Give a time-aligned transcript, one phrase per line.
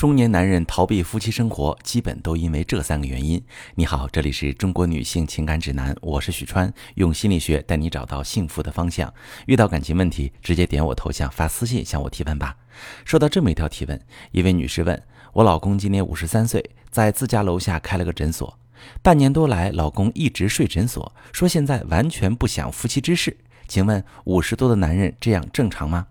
[0.00, 3.38] 中年男人逃避夫妻生活，基本都因为这三个原因。
[3.74, 9.12] 你好，这里是中国女性情感指南，我是许川，用心理学带你找到幸福的方向。
[9.44, 12.56] 遇到感情问题，直接点我头像发私信向我提问吧。
[13.04, 14.00] 收到这么一条提问，
[14.32, 15.02] 一位女士问
[15.34, 18.58] 我：老公今年五十三岁，在自家楼下开了个诊所，
[19.02, 23.36] 半年多来，老公一直睡诊所，说现在完全不想夫妻之事。
[23.68, 26.06] 请问五十多的男人这样正常吗？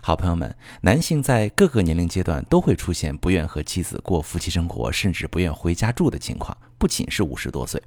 [0.00, 6.56] 好朋友们，男性在各个年龄阶段都会出现不愿和妻子过夫妻生活，甚至不愿回家住的情况。
[6.78, 7.82] 不仅是五十多岁，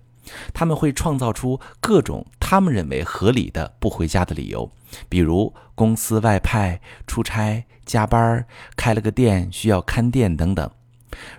[0.53, 4.71] 他们会创造出各种他们认为合理的不回家的理由，
[5.09, 10.69] 比如公司外派、出差、加班、开了个店需要看店等等。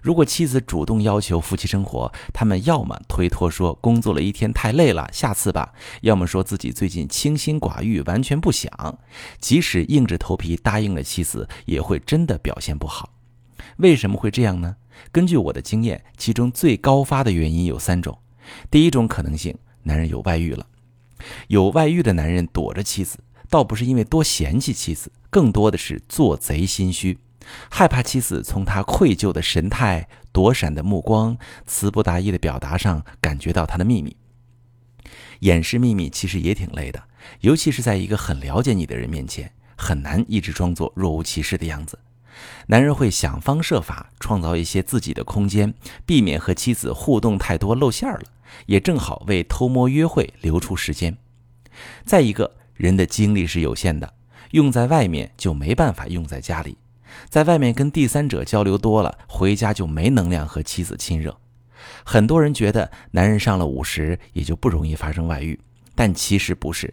[0.02, 8.98] 如果妻子主动要求夫妻生活，他们要么推脱说工作了一天太累了，下次吧；要么说自己最近清心寡欲，完全不想。
[9.38, 13.10] 即使硬着头皮答应了妻子，也会真的表现不好。
[13.78, 14.76] 为什么会这样呢？
[15.10, 18.16] 根据我的经验，其中最高发的原因有三种。
[18.70, 20.66] 第一种可能性，男人有外遇了。
[21.48, 23.18] 有外遇的男人躲着妻子，
[23.48, 27.18] 倒不是因为多嫌弃妻子，更多的是做贼心虚。
[27.70, 34.16] 害怕妻子从他愧疚的神态、躲闪的目光、词不达意的表达上感觉到他的秘密。
[35.40, 37.02] 掩饰秘密其实也挺累的，
[37.40, 41.98] 尤其是在一个很了解你的人面前，很难一直装作若无其事的样子。
[42.66, 48.22] 男人会想方设法创造一些自己的空间，避免和妻子互动太多露馅了，
[48.66, 51.16] 也正好为偷摸约会留出时间。
[52.04, 54.14] 再一个人的精力是有限的，
[54.52, 56.76] 用在外面就没办法用在家里。
[57.28, 61.36] 在外面跟第三者交流多了，回家就没能量和妻子亲热。
[62.04, 65.58] 很多人觉得男人上了五十也就不容易发生外遇，
[65.94, 66.92] 但其实不是。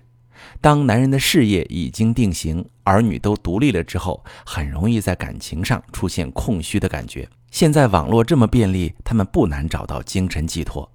[0.59, 7.29] 当男人的事业已经定型，儿女都独立了之后，很容易在感情上出现空虚的感觉。
[7.51, 10.91] 现在网络这么便利，他们不难找到精神寄托。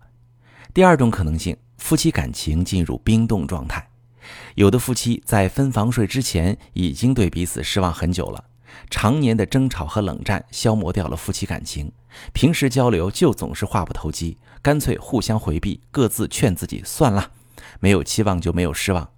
[0.75, 3.89] 第二种可能性，夫妻感情进入冰冻状态。
[4.57, 8.45] 有的夫妻在分房睡之前已经对彼此失望很久了。
[8.91, 11.91] 常年的争吵和冷战消磨掉了夫妻感情，
[12.33, 17.31] 平时交流就总是话不投机，干脆互相回避，各自劝自己算了，
[17.81, 19.09] 没有期望就没有失望。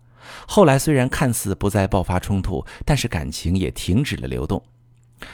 [0.47, 4.63] 后来虽然看似不再爆发冲突，但是感情也停止了流动。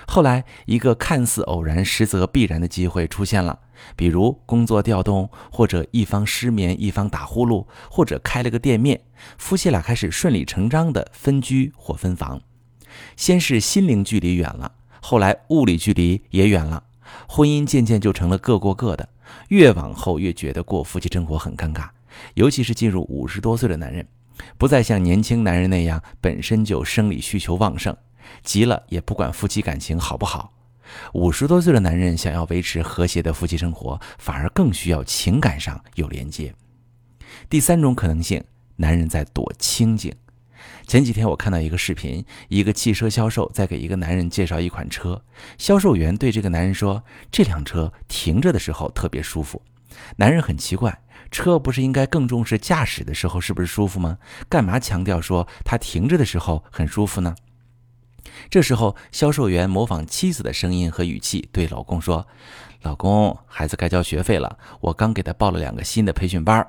[0.06, 3.58] 后来一个看似偶然实则必然的机会出现了，
[3.94, 9.02] 比如工作调动，或者一方失眠，一方打呼噜，或者开了个店面，
[9.36, 12.40] 夫妻俩开始顺理成章的分居或分房。
[13.16, 16.82] 先是心灵距离远了，后来物理距离也远了，
[17.28, 19.08] 婚姻渐渐就成了各过各的。
[19.48, 21.88] 越往后越觉得过夫妻生活很尴尬，
[22.34, 24.06] 尤其是进入五十多岁的男人，
[24.58, 27.96] 不再像年轻男人那样本身就生理需求旺盛，
[28.42, 30.52] 急了也不管夫妻感情好不好。
[31.14, 36.54] 五十多岁的男人想要维持和谐的夫妻生活，反而更需要情感上有连接。
[37.48, 38.44] 第三种可能性，
[38.76, 40.14] 男人在躲清静。
[40.86, 45.22] 前几天我看到一个视频，一个汽车销售在给一个男人介绍一款车。
[45.58, 47.02] 销售员对这个男人说
[47.32, 49.62] ：“这辆车停着的时候特别舒服。”
[50.16, 54.18] 男人很奇怪，车不是应该更重视驾驶的时候是不是舒服吗？
[54.48, 57.34] 干嘛强调说他停着的时候很舒服呢？
[58.50, 62.26] 这时候，销售员模仿妻子的声音和语气对老公说
[62.82, 66.68] ：“老公，孩子该交学费了，我刚给他报了两个新的培训班儿。”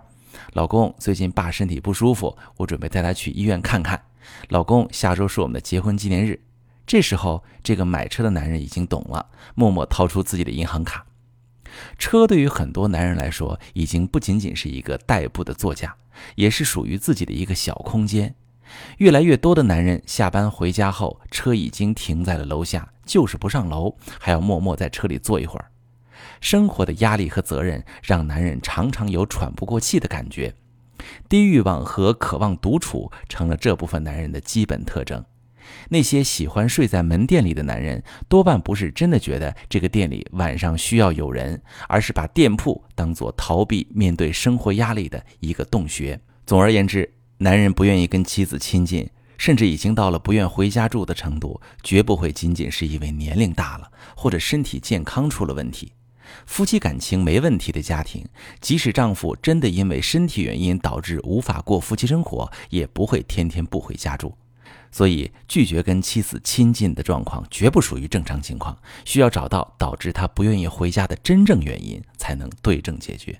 [0.53, 4.01] 老公，最近爸身体不舒服，我准备带他去医院看看。
[4.50, 6.41] 老公，下周是我们的结婚纪念日。
[6.88, 11.06] 这时候，这个买车的男人已经懂了，默默掏出自己的银行卡。
[11.97, 15.95] 车对于很多男人来说，已经不仅仅是一个代步的座驾，
[16.35, 18.35] 也是属于自己的一个小空间。
[18.97, 25.69] 越来越多的男人下班回家后，车已经停在了楼下，就是不上楼，还要默默在车里坐一会儿。
[26.42, 30.53] 生活的压力和责任让男人常常有喘不过气的感觉，
[31.28, 35.24] 低欲望和渴望独处成了这部分男人的基本特征。
[35.90, 46.19] 那些喜欢睡在门店里的男人，多半不是真的觉得这个店里晚上需要有人，而是把店铺当作逃避面对生活压力的一个洞穴。
[46.45, 55.92] 总而言之，男人不愿意跟妻子亲近，甚至已经到了不愿回家住的程度，绝不会仅仅是因为年龄大了或者身体健康出了问题。
[56.45, 58.25] 夫妻感情没问题的家庭，
[58.60, 64.36] 即使丈夫真的因为身体原因导致无法过夫妻生活，也不会天天不回家住。
[64.92, 73.38] 所以，拒绝跟妻子亲近的状况绝不属于正常情况，需要找到导致他不愿意回家的真正原因，才能对症解决。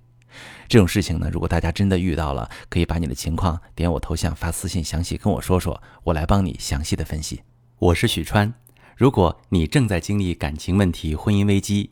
[0.68, 7.42] 这种事情呢，如果大家真的遇到了，可以把你的情况点我头像发私信，详细跟我说说，我来帮你详细的分析。
[7.80, 8.54] 我是许川。
[8.98, 11.92] 如果你正在经历感情问题、婚姻危机，